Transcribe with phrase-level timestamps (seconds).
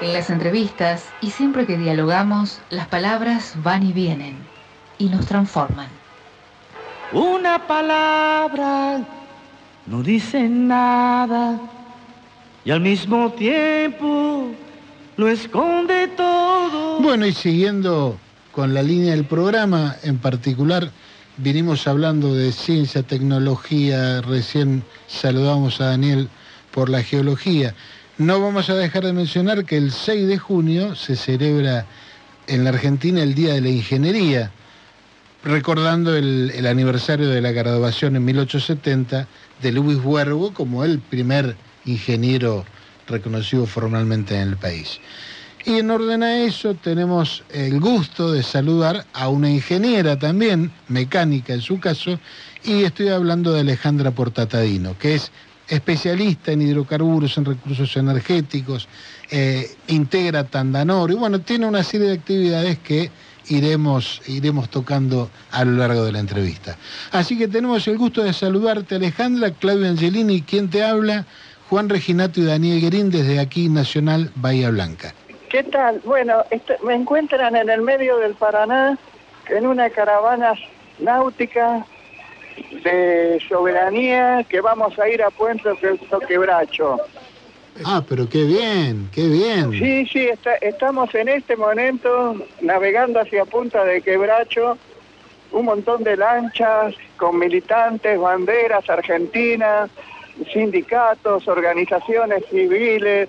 [0.00, 4.36] En las entrevistas y siempre que dialogamos, las palabras van y vienen
[4.96, 5.88] y nos transforman.
[7.10, 9.00] Una palabra
[9.86, 11.58] no dice nada
[12.64, 14.50] y al mismo tiempo
[15.16, 17.00] lo esconde todo.
[17.00, 18.16] Bueno, y siguiendo
[18.52, 20.92] con la línea del programa, en particular
[21.38, 26.28] vinimos hablando de ciencia, tecnología, recién saludamos a Daniel
[26.72, 27.74] por la geología.
[28.18, 31.86] No vamos a dejar de mencionar que el 6 de junio se celebra
[32.48, 34.50] en la Argentina el Día de la Ingeniería,
[35.44, 39.28] recordando el, aniversario de la graduación en 1870
[39.62, 41.54] de Luis Huervo como el primer
[41.84, 42.64] ingeniero
[43.06, 44.98] reconocido formalmente en el país.
[45.64, 51.54] Y en orden a eso tenemos el gusto de saludar a una ingeniera también, mecánica
[51.54, 52.18] en su caso,
[52.64, 55.30] y estoy hablando de Alejandra Portatadino, que es
[55.68, 58.88] especialista en hidrocarburos, en recursos energéticos,
[59.30, 63.10] eh, integra Tandanor y bueno, tiene una serie de actividades que
[63.48, 66.76] iremos, iremos tocando a lo largo de la entrevista.
[67.12, 71.26] Así que tenemos el gusto de saludarte Alejandra, Claudio Angelini, quien te habla,
[71.68, 75.12] Juan Reginato y Daniel Guerín desde aquí Nacional Bahía Blanca.
[75.50, 76.00] ¿Qué tal?
[76.04, 76.44] Bueno,
[76.84, 78.98] me encuentran en el medio del Paraná
[79.48, 80.52] en una caravana
[80.98, 81.86] náutica
[82.84, 85.70] de soberanía que vamos a ir a Puente
[86.26, 86.98] Quebracho.
[87.84, 89.70] Ah, pero qué bien, qué bien.
[89.72, 90.28] Sí, sí,
[90.60, 94.76] estamos en este momento navegando hacia Punta de Quebracho,
[95.52, 99.90] un montón de lanchas con militantes, banderas argentinas,
[100.52, 103.28] sindicatos, organizaciones civiles,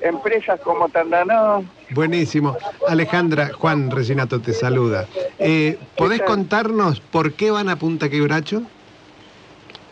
[0.00, 1.64] empresas como Tandanó.
[1.90, 2.56] Buenísimo.
[2.88, 5.06] Alejandra, Juan Resinato te saluda.
[5.38, 8.62] Eh, ¿Podés contarnos por qué van a Punta Quebracho?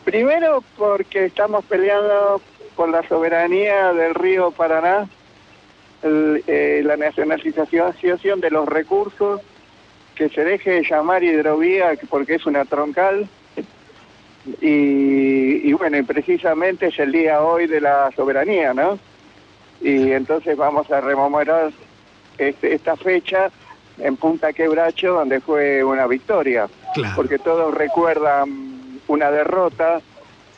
[0.04, 2.40] Primero porque estamos peleando
[2.76, 5.08] por la soberanía del río Paraná,
[6.02, 9.40] eh, la nacionalización de los recursos,
[10.14, 13.28] que se deje de llamar hidrovía porque es una troncal.
[14.62, 18.98] Y, y bueno, y precisamente es el día hoy de la soberanía, ¿no?
[19.80, 21.72] Y entonces vamos a rememorar
[22.38, 23.50] este, esta fecha
[23.98, 26.68] en Punta Quebracho, donde fue una victoria,
[27.16, 30.00] porque todos recuerdan una derrota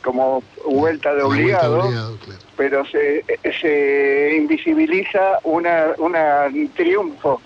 [0.03, 2.17] como vuelta de obligado,
[2.55, 3.23] pero se,
[3.59, 7.41] se invisibiliza una, un triunfo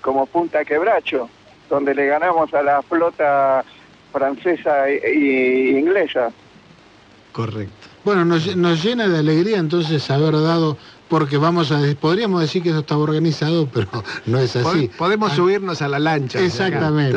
[0.00, 1.28] como Punta Quebracho,
[1.70, 3.64] donde le ganamos a la flota
[4.12, 6.30] francesa e, inglesa.
[7.32, 7.88] Correcto.
[8.04, 10.76] Bueno, nos, nos, llena de alegría entonces haber dado
[11.12, 13.86] porque vamos a podríamos decir que eso estaba organizado, pero
[14.24, 14.88] no es así.
[14.96, 16.42] Podemos ah, subirnos a la lancha.
[16.42, 17.14] Exactamente.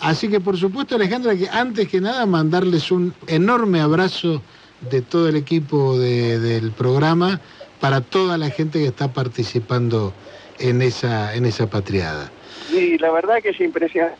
[0.00, 4.42] Así que por supuesto, Alejandra, que antes que nada mandarles un enorme abrazo
[4.90, 7.40] de todo el equipo del programa
[7.78, 10.12] para toda la gente que está participando
[10.58, 12.32] en esa, en esa patriada.
[12.68, 14.18] Sí, la verdad que es impresionante.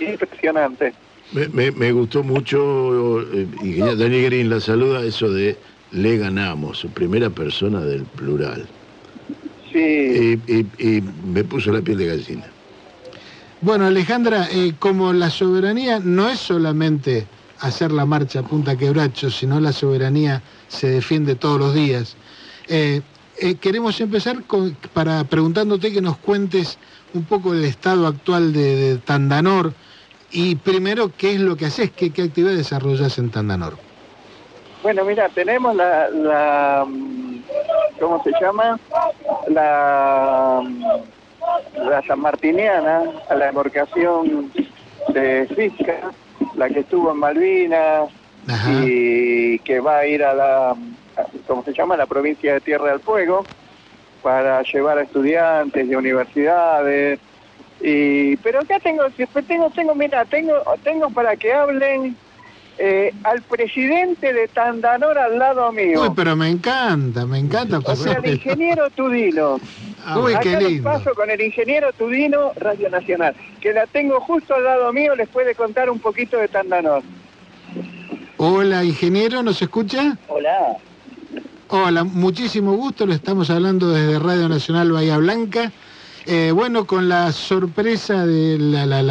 [0.00, 0.94] Impresionante.
[1.52, 5.58] Me, gustó mucho, eh, y Daniel Green la saluda, eso de
[5.94, 8.66] le ganamos, primera persona del plural.
[9.72, 10.40] Sí.
[10.78, 12.46] Y, me puso la piel de gallina.
[13.60, 17.26] Bueno, Alejandra, eh, como la soberanía no es solamente
[17.60, 22.16] hacer la marcha a Punta Quebracho, sino la soberanía se defiende todos los días.
[22.68, 23.00] Eh,
[23.38, 26.78] eh, queremos empezar con, para preguntándote que nos cuentes
[27.14, 29.72] un poco del estado actual de, Tandanor
[30.30, 33.83] y primero qué es lo que haces, qué, qué actividad desarrollas en Tandanor.
[34.84, 36.86] Bueno, mira, tenemos la, la
[37.98, 38.78] ¿cómo se llama?
[39.48, 40.62] La,
[41.74, 44.52] la San Martiniana, a la embarcación
[45.08, 46.12] de Fisca,
[46.54, 48.10] la que estuvo en Malvinas
[48.82, 50.76] y que va a ir a la,
[51.46, 51.96] ¿cómo se llama?
[51.96, 53.42] La provincia de Tierra del Fuego
[54.22, 57.18] para llevar a estudiantes de universidades.
[57.80, 59.04] Y, pero acá tengo,
[59.48, 60.52] tengo, tengo, mira, tengo,
[60.82, 62.18] tengo para que hablen
[62.78, 66.02] eh, al presidente de Tandanor al lado mío.
[66.02, 67.78] Uy, pero me encanta, me encanta.
[67.84, 69.58] O sea, el ingeniero Tudino.
[70.06, 70.84] Ah, Uy, qué lindo.
[70.84, 75.26] paso con el ingeniero Tudino, Radio Nacional, que la tengo justo al lado mío, les
[75.30, 77.02] puede contar un poquito de Tandanor.
[78.36, 80.18] Hola, ingeniero, ¿nos escucha?
[80.28, 80.76] Hola.
[81.68, 85.72] Hola, muchísimo gusto, lo estamos hablando desde Radio Nacional Bahía Blanca.
[86.26, 89.02] Eh, bueno, con la sorpresa de la, la,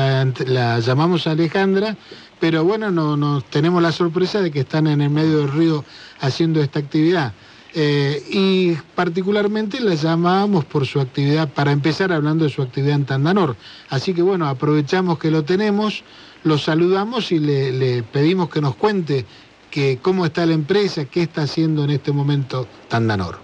[0.45, 1.95] la llamamos Alejandra,
[2.43, 5.85] pero bueno, no, tenemos la sorpresa de que están en el medio del río
[6.19, 7.31] haciendo esta actividad.
[7.73, 13.05] Eh, y particularmente la llamábamos por su actividad, para empezar hablando de su actividad en
[13.05, 13.55] Tandanor.
[13.89, 16.03] Así que bueno, aprovechamos que lo tenemos,
[16.43, 19.23] lo saludamos y le, pedimos que nos cuente
[19.71, 23.37] que, cómo está la empresa, qué está haciendo en este momento Tandanor.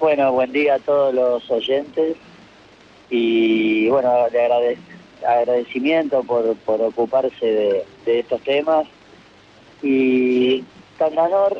[0.00, 2.14] Bueno, buen día a todos los oyentes
[3.08, 8.86] y bueno, de agrade- agradecimiento por, por ocuparse de, de estos temas.
[9.82, 10.64] Y
[10.98, 11.56] Tandanor,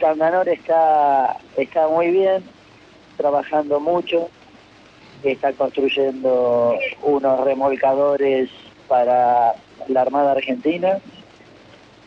[0.00, 2.42] Tandanor está, está muy bien,
[3.16, 4.28] trabajando mucho,
[5.22, 8.50] está construyendo unos remolcadores
[8.88, 9.54] para
[9.88, 10.98] la Armada Argentina,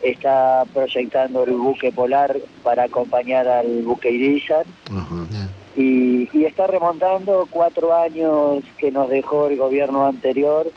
[0.02, 4.66] está proyectando el buque polar para acompañar al buque Irizar.
[5.76, 10.70] Y, y está remontando cuatro años que nos dejó el gobierno anterior,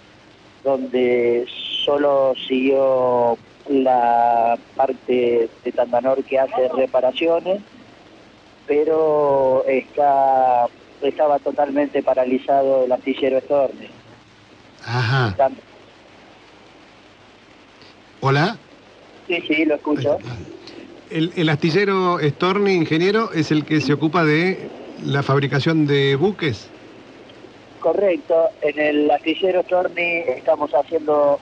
[0.64, 1.48] donde
[1.86, 3.38] solo siguió
[3.70, 7.62] la parte de Tandanor que hace reparaciones,
[8.68, 10.68] pero está
[11.02, 13.88] estaba totalmente paralizado el astillero Storni.
[14.86, 15.34] Ajá.
[18.20, 18.58] Hola.
[19.28, 20.18] Sí, sí, lo escucho.
[21.10, 24.70] El, el astillero Storni, ingeniero, es el que se ocupa de
[25.06, 26.68] la fabricación de buques.
[27.80, 31.40] Correcto, en el astillero Storni estamos haciendo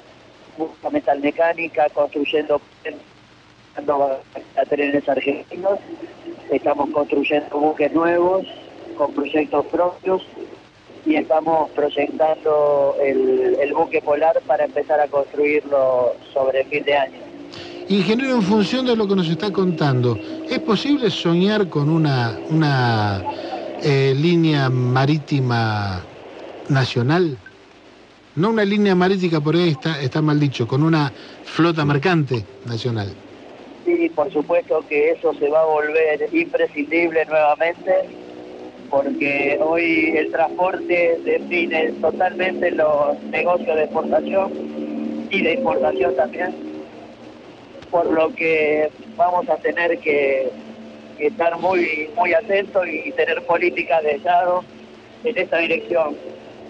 [0.57, 2.61] mucha metalmecánica, construyendo
[3.75, 5.79] a trenes argentinos,
[6.51, 8.45] estamos construyendo buques nuevos
[8.97, 10.23] con proyectos propios
[11.05, 17.27] y estamos proyectando el, el buque polar para empezar a construirlo sobre fin de año.
[17.89, 20.17] Ingeniero, en función de lo que nos está contando,
[20.49, 23.23] ¿es posible soñar con una, una
[23.83, 26.03] eh, línea marítima
[26.69, 27.37] nacional?
[28.35, 31.11] No una línea marítima, por ahí está, está mal dicho, con una
[31.43, 33.11] flota mercante nacional.
[33.85, 37.91] Sí, por supuesto que eso se va a volver imprescindible nuevamente,
[38.89, 44.51] porque hoy el transporte define totalmente los negocios de exportación
[45.31, 46.55] y de importación también,
[47.89, 50.49] por lo que vamos a tener que,
[51.19, 54.63] estar muy, muy atentos y tener políticas de Estado
[55.23, 56.15] en esta dirección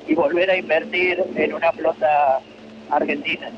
[0.07, 2.39] y volver a invertir en una flota
[2.89, 3.51] argentina.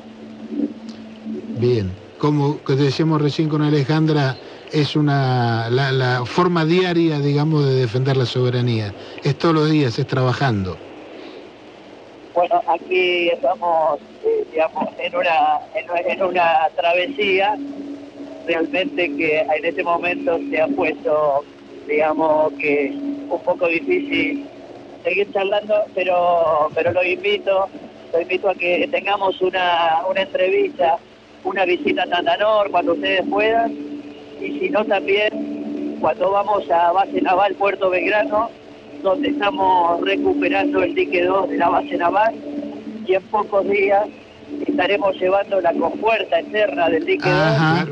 [1.58, 4.36] Bien, como decíamos recién con Alejandra,
[4.72, 8.92] es una la, la forma diaria, digamos, de defender la soberanía.
[9.22, 10.76] Es todos los días, es trabajando.
[12.34, 17.56] Bueno, aquí estamos, eh, digamos, en una, en, una- en una travesía
[18.46, 21.44] realmente que en este momento se ha puesto,
[21.86, 24.46] digamos, que un poco difícil
[25.04, 27.68] seguir charlando, pero, pero lo invito,
[28.12, 30.98] lo invito a que tengamos una, una entrevista,
[31.44, 33.72] una visita a Tandanor cuando ustedes puedan,
[34.40, 38.50] y si no también cuando vamos a base naval Puerto Belgrano,
[39.02, 42.34] donde estamos recuperando el dique 2 de la base naval
[43.06, 44.06] y en pocos días
[44.66, 47.86] estaremos llevando la compuerta externa del dique 2 Ajá.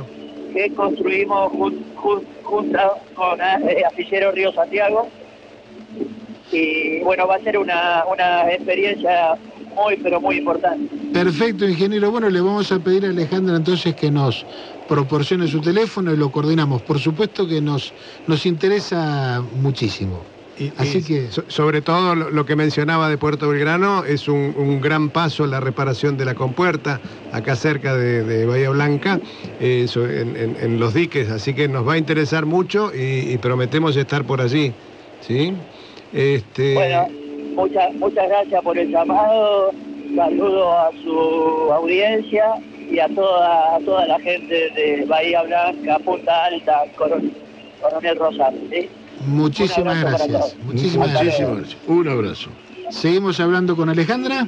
[0.53, 2.79] Que construimos jun- jun- junto
[3.15, 5.09] con eh, Astillero Río Santiago.
[6.50, 9.35] Y bueno, va a ser una, una experiencia
[9.75, 10.89] muy, pero muy importante.
[11.12, 12.11] Perfecto, ingeniero.
[12.11, 14.47] Bueno, le vamos a pedir a Alejandra entonces que nos
[14.89, 16.83] proporcione su teléfono y lo coordinamos.
[16.83, 17.93] Por supuesto que nos,
[18.27, 20.38] nos interesa muchísimo.
[20.60, 24.26] Y- Así y que- so- sobre todo lo, lo que mencionaba de Puerto Belgrano es
[24.28, 27.00] un, un gran paso en la reparación de la compuerta,
[27.32, 29.20] acá cerca de, de Bahía Blanca,
[29.60, 33.32] eh, so- en, en- en los diques, así que nos va a interesar mucho y,
[33.32, 34.72] y prometemos estar por allí.
[35.21, 35.52] ¿sí?
[36.12, 37.06] Este, Bueno,
[37.54, 39.71] muchas, muchas gracias por el llamado.
[40.16, 42.44] Saludo a su audiencia
[42.90, 47.30] y a toda, a toda la gente de Bahía Blanca, Punta Alta, Coron-
[47.80, 48.59] Coronel Rosario.
[48.73, 48.88] ¿sí?
[49.26, 50.56] Muchísimas gracias.
[50.64, 51.76] Muchísimas gracias.
[51.87, 52.50] Un abrazo.
[52.90, 54.46] Seguimos hablando con Alejandra.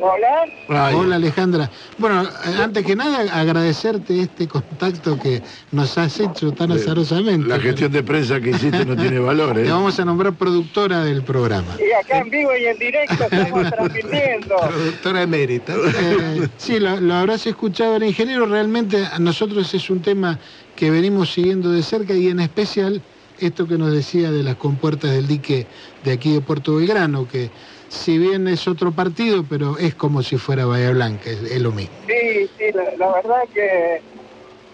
[0.00, 0.44] Hola.
[0.68, 1.68] Ay, Hola Alejandra.
[1.98, 2.28] Bueno, eh,
[2.62, 7.48] antes que nada agradecerte este contacto que nos has hecho tan Eh, azarosamente.
[7.48, 9.64] La gestión de prensa que hiciste no tiene valor, ¿eh?
[9.64, 11.74] Te vamos a nombrar productora del programa.
[11.80, 14.56] Y acá en vivo y en directo estamos transmitiendo.
[14.68, 15.74] productora emérita.
[15.74, 18.46] Eh, sí, lo, lo habrás escuchado el ingeniero.
[18.46, 20.38] Realmente a nosotros es un tema
[20.76, 23.02] que venimos siguiendo de cerca y en especial
[23.40, 25.66] esto que nos decía de las compuertas del dique
[26.04, 27.50] de aquí de Puerto Belgrano, que
[27.88, 31.94] si bien es otro partido, pero es como si fuera Bahía Blanca, es, lo mismo.
[32.06, 34.02] Sí, sí, la, la verdad que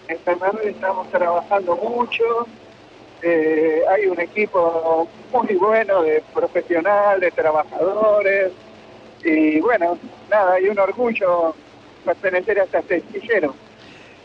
[0.07, 2.47] en Fernando estamos trabajando mucho.
[3.21, 8.51] Eh, hay un equipo muy bueno de profesionales, trabajadores.
[9.23, 9.97] Y bueno,
[10.29, 11.55] nada, hay un orgullo
[12.03, 13.55] pertenecer a este astillero.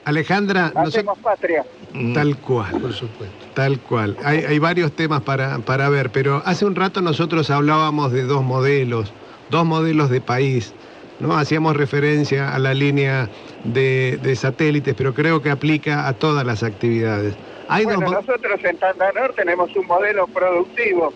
[0.05, 1.65] Alejandra, Hacemos patria.
[1.93, 2.15] Mm.
[2.15, 2.71] tal cual.
[2.81, 3.47] Por supuesto.
[3.55, 4.17] Tal cual.
[4.25, 8.43] Hay, hay varios temas para, para ver, pero hace un rato nosotros hablábamos de dos
[8.43, 9.13] modelos,
[9.51, 10.73] dos modelos de país.
[11.21, 11.37] ¿no?
[11.37, 13.29] Hacíamos referencia a la línea
[13.65, 17.35] de, de satélites, pero creo que aplica a todas las actividades.
[17.69, 21.13] Hay Bueno, nosotros en Tandanor tenemos un modelo productivo.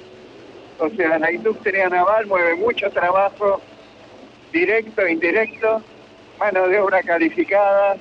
[0.78, 3.60] O sea, la industria naval mueve mucho trabajo,
[4.52, 5.82] directo e indirecto,
[6.38, 7.96] mano de obra calificada,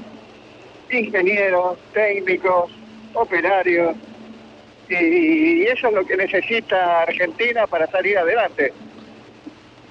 [0.92, 2.72] ingenieros, técnicos,
[3.14, 3.96] operarios.
[4.90, 8.74] Y, eso es lo que necesita Argentina para salir adelante.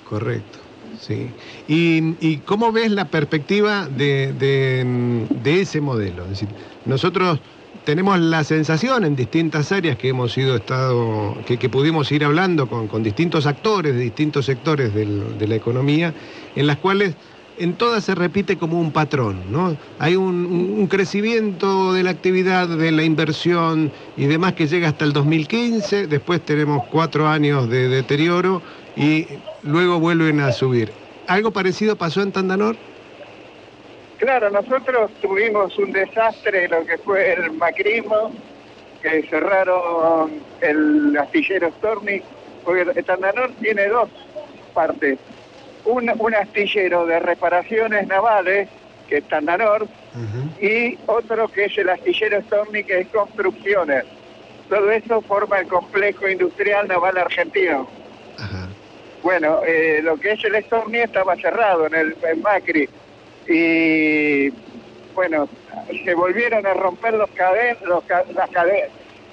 [0.08, 0.58] Correcto,
[1.00, 1.30] sí.
[1.66, 6.25] ¿Y, y cómo ves la perspectiva de, de, de ese modelo?
[6.25, 6.49] Es decir,
[6.84, 7.40] nosotros
[7.84, 12.68] tenemos la sensación en distintas áreas que hemos ido estado, que, que pudimos ir hablando
[12.68, 16.14] con, con distintos actores de distintos sectores de la economía,
[16.54, 17.16] en las cuales
[17.59, 19.76] en todas se repite como un patrón, ¿no?
[19.99, 25.12] Hay un, crecimiento de la actividad, de la inversión y demás que llega hasta el
[25.12, 28.62] 2015, después tenemos cuatro años de deterioro
[28.97, 29.26] y
[29.62, 30.90] luego vuelven a subir.
[31.28, 32.76] ¿Algo parecido pasó en Tandanor?
[34.18, 38.32] Claro, nosotros tuvimos un desastre, lo que fue el macrismo,
[39.02, 40.30] que cerraron
[40.61, 42.23] el astillero Storni,
[42.64, 44.09] porque Tandanor tiene dos
[44.75, 45.18] partes.
[45.85, 48.69] Un, un astillero de reparaciones navales,
[49.09, 49.87] que es Tandanor,
[50.61, 54.05] y otro que es el astillero Storni, que es construcciones.
[54.69, 57.89] Todo eso forma el complejo industrial naval argentino.
[58.39, 58.69] Ajá.
[59.23, 62.89] Bueno, eh, lo que es el Storni estaba cerrado en el en Macri.
[63.49, 64.51] Y
[65.15, 65.49] bueno,
[66.05, 68.89] se volvieron a romper los caden los ca- las cadenas,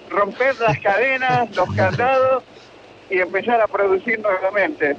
[0.10, 2.44] romper las cadenas, los candados
[3.10, 4.96] y empezar a producir nuevamente.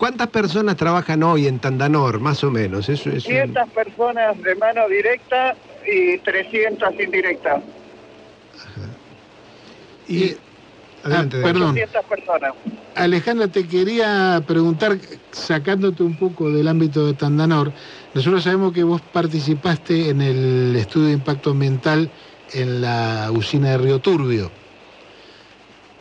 [0.00, 2.88] ¿Cuántas personas trabajan hoy en Tandanor, más o menos?
[2.88, 5.54] Eso es un- 500 personas de mano directa
[5.86, 7.62] y 300 indirectas.
[10.08, 10.36] Y,
[11.02, 11.74] adelante, Ah, perdón.
[11.74, 12.52] 200 personas.
[12.94, 14.92] Alejandra, te quería preguntar,
[15.32, 17.70] sacándote un poco del ámbito de Tandanor,
[18.14, 22.10] nosotros sabemos que vos participaste en el estudio de impacto ambiental
[22.54, 24.50] en la usina de Río Turbio.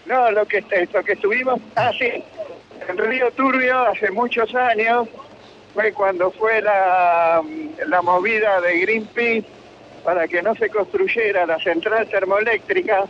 [0.06, 0.62] No, lo que,
[0.94, 2.10] lo que estuvimos, ah, sí,
[2.90, 5.08] en Río Turbio hace muchos años,
[5.74, 7.42] fue cuando fue la,
[7.88, 9.46] la movida de Greenpeace
[10.04, 13.06] para que no se construyera la central termoeléctrica.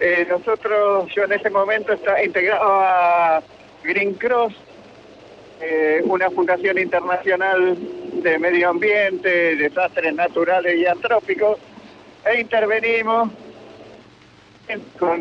[0.00, 3.42] Eh, nosotros, yo en ese momento estaba integrado a
[3.84, 4.54] Green Cross,
[5.60, 7.78] eh, una fundación internacional
[8.14, 11.58] de medio ambiente, desastres naturales y antrópicos,
[12.24, 13.30] e intervenimos
[14.98, 15.20] con,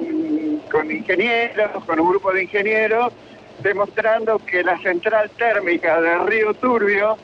[0.71, 3.13] con ingenieros, con un grupo de ingenieros,
[3.59, 7.17] demostrando que la central térmica del río Turbio,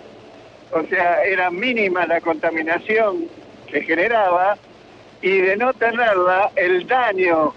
[0.71, 3.25] o sea, era mínima la contaminación
[3.67, 4.57] que generaba,
[5.21, 7.53] y de no tenerla, el daño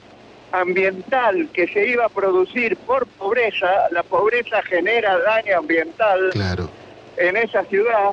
[0.52, 6.68] ambiental que se iba a producir por pobreza, la pobreza genera daño ambiental Claro.
[7.16, 8.12] en esa ciudad,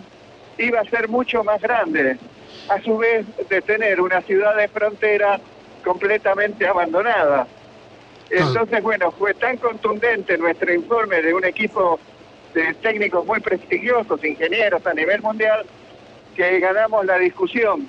[0.57, 2.17] iba a ser mucho más grande.
[2.69, 5.39] A su vez de tener una ciudad de frontera
[5.83, 7.47] completamente abandonada.
[8.29, 11.99] Entonces, bueno, fue tan contundente nuestro informe de un equipo
[12.53, 15.65] de técnicos muy prestigiosos, ingenieros a nivel mundial,
[16.35, 17.87] que ganamos la discusión.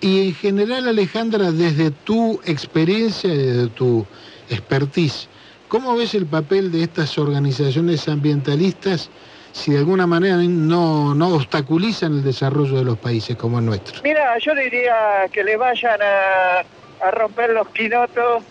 [0.00, 4.06] Y en general, Alejandra, desde tu experiencia, desde tu
[4.50, 5.28] expertise,
[5.68, 9.10] ¿cómo ves el papel de estas organizaciones ambientalistas
[9.52, 14.02] si de alguna manera no, no obstaculizan el desarrollo de los países como el nuestro?
[14.04, 16.62] Mira, yo diría que le vayan a,
[17.00, 18.42] a romper los quinotos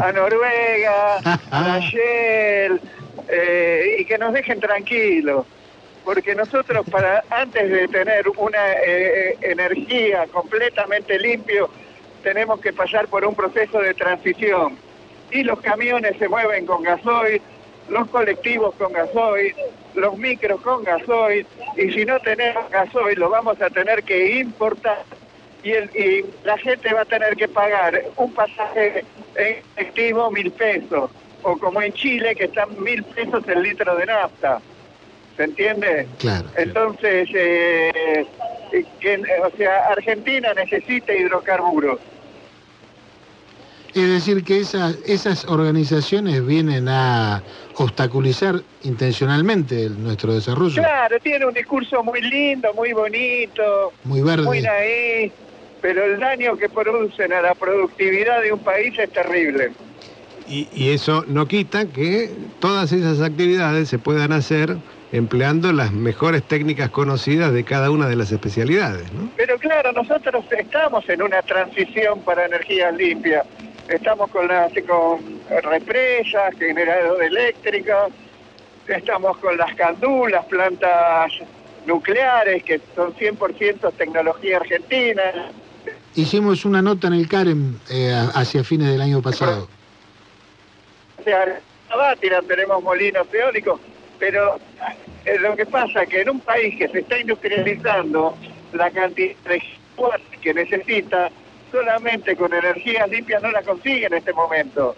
[0.00, 1.18] a Noruega,
[1.50, 2.80] a Shell,
[3.28, 5.46] eh, y que nos dejen tranquilos.
[6.04, 11.70] Porque nosotros, para antes de tener una eh, energía completamente limpio,
[12.22, 14.76] tenemos que pasar por un proceso de transición.
[15.30, 17.40] Y los camiones se mueven con gasoil,
[17.88, 19.54] los colectivos con gasoil,
[19.94, 25.04] los micros con gasoil, y si no tenemos gasoil lo vamos a tener que importar
[25.62, 29.04] y, el- y la gente va a tener que pagar un pasaje
[29.36, 31.10] en efectivo mil pesos,
[31.42, 34.60] o como en Chile que están mil pesos el litro de nafta.
[35.36, 36.08] ¿Se entiende?
[36.18, 36.48] Claro.
[36.56, 38.24] Entonces, eh,
[39.00, 41.98] que, o sea, Argentina necesita hidrocarburos.
[43.92, 47.42] Es decir, que esas, esas organizaciones vienen a
[47.74, 50.80] obstaculizar intencionalmente el- nuestro desarrollo.
[50.82, 54.44] Claro, tiene un discurso muy lindo, muy bonito, Muy verde.
[54.44, 55.32] muy naí,
[55.80, 59.72] pero el daño que producen a la productividad de un país es terrible.
[60.48, 64.76] Y, y eso no quita que todas esas actividades se puedan hacer
[65.12, 69.30] empleando las mejores técnicas conocidas de cada una de las especialidades, ¿no?
[69.36, 73.44] Pero claro, nosotros estamos en una transición para energías limpias.
[73.88, 78.12] Estamos con las con represas, generadores eléctricos,
[78.86, 81.32] estamos con las candulas, plantas
[81.86, 85.50] nucleares que son 100% tecnología argentina.
[86.14, 89.68] Hicimos una nota en el CAREM eh, hacia fines del año pasado.
[91.96, 93.80] Bátira tenemos molinos eólicos,
[94.18, 94.58] pero
[95.24, 98.36] eh, lo que pasa es que en un país que se está industrializando,
[98.72, 99.62] la cantidad de
[100.40, 101.30] que necesita,
[101.70, 104.96] solamente con energías limpias no la consigue en este momento.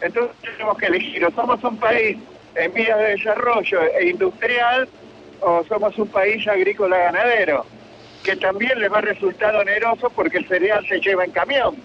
[0.00, 2.18] Entonces tenemos que elegir, o somos un país
[2.54, 4.88] en vías de desarrollo e industrial,
[5.40, 7.64] o somos un país agrícola ganadero,
[8.22, 11.76] que también le va a resultar oneroso porque el cereal se lleva en camión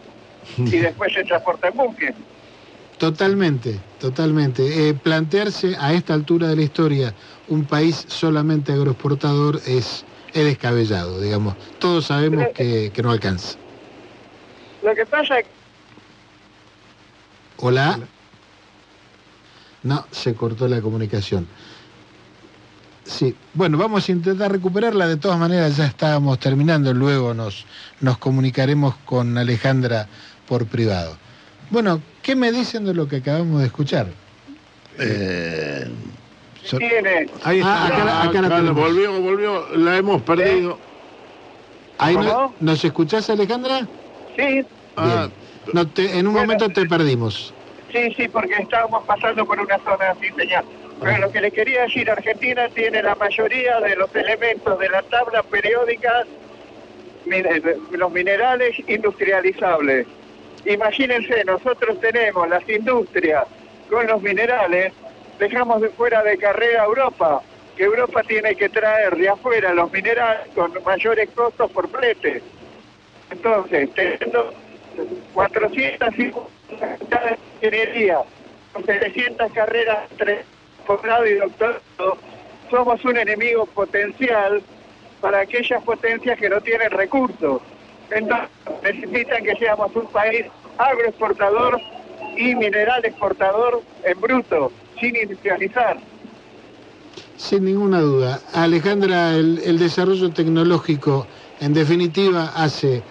[0.57, 2.13] y después se transporta en buque.
[2.97, 4.89] Totalmente, totalmente.
[4.89, 7.13] Eh, plantearse a esta altura de la historia
[7.47, 10.03] un país solamente agroexportador es,
[10.33, 11.55] es descabellado, digamos.
[11.79, 13.57] Todos sabemos que, que no alcanza.
[14.81, 15.57] Lo que pasa es que
[17.59, 17.99] Hola.
[19.83, 21.47] No, se cortó la comunicación.
[23.07, 25.07] Sí, bueno, vamos a intentar recuperarla.
[25.07, 26.93] De todas maneras, ya estábamos terminando.
[26.93, 27.65] Luego nos,
[28.01, 30.07] nos comunicaremos con Alejandra
[30.47, 31.17] por privado.
[31.69, 34.07] Bueno, ¿qué me dicen de lo que acabamos de escuchar?
[34.99, 35.87] Eh,
[36.63, 36.79] So-
[37.43, 37.83] Ahí está.
[37.83, 38.75] Ah, acá la- acá la acá tenemos.
[38.75, 40.77] volvió, volvió, la hemos perdido.
[41.97, 42.53] Ahí no-.
[42.59, 43.87] ¿Nos escuchás, Alejandra?
[44.35, 44.65] sí,
[44.97, 45.29] Ah,
[45.73, 46.47] No te- en un Bueno.
[46.47, 47.53] momento te perdimos.
[47.91, 50.65] Sí, sí, porque estábamos pasando por una zona sin señal.
[51.01, 55.43] Lo que le quería decir, Argentina tiene la mayoría de los elementos de la tabla
[55.43, 56.25] periódica,
[57.31, 60.07] eh, los minerales industrializables.
[60.65, 63.45] Imagínense, nosotros tenemos las industrias
[63.89, 64.91] con los minerales,
[65.39, 67.41] dejamos de fuera de carrera a Europa,
[67.75, 72.41] que Europa tiene que traer de afuera los minerales con mayores costos por flete.
[73.29, 74.51] Entonces, teniendo
[75.33, 78.19] 450 facultades de ingeniería,
[78.73, 80.56] con 700 carreras entre
[80.87, 82.17] posgrado y doctorado,
[82.71, 84.61] somos un enemigo potencial
[85.21, 87.61] para aquellas potencias que no tienen recursos.
[88.09, 88.49] Entonces,
[88.83, 90.45] necesitan que seamos un país
[90.77, 91.79] agroexportador
[92.37, 95.97] y mineral exportador en bruto, sin industrializar.
[97.35, 98.39] Sin ninguna duda.
[98.53, 101.27] Alejandra, el, el desarrollo tecnológico,
[101.59, 103.03] en definitiva, hace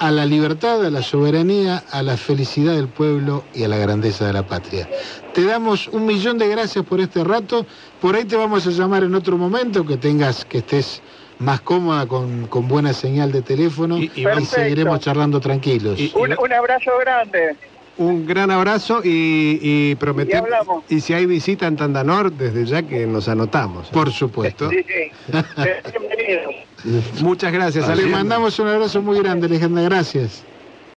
[0.00, 4.26] a la libertad, a la soberanía, a la felicidad del pueblo y a la grandeza
[4.26, 4.88] de la patria.
[5.34, 7.66] Te damos un millón de gracias por este rato.
[7.98, 11.02] Por ahí te vamos a llamar en otro momento que tengas, que estés
[11.38, 16.00] más cómoda con, con buena señal de teléfono Y- y, y vamos- seguiremos charlando tranquilos.
[16.00, 17.58] Y- Un, un abrazo grande.
[17.96, 20.48] Un gran abrazo y, prometemos.
[20.88, 23.88] Y si hay visita en Tandanor, desde ya que nos anotamos.
[23.88, 24.70] Por supuesto.
[24.70, 24.84] Sí.
[27.22, 28.18] Muchas gracias, Le Alejandra.
[28.18, 29.82] mandamos un abrazo muy grande, Alejandra.
[29.82, 30.44] Gracias.